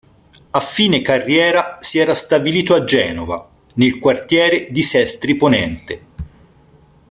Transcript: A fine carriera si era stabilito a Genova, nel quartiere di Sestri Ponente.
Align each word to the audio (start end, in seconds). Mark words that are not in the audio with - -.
A 0.49 0.59
fine 0.59 1.01
carriera 1.03 1.77
si 1.79 1.99
era 1.99 2.15
stabilito 2.15 2.73
a 2.73 2.83
Genova, 2.85 3.47
nel 3.75 3.99
quartiere 3.99 4.71
di 4.71 4.81
Sestri 4.81 5.35
Ponente. 5.35 6.01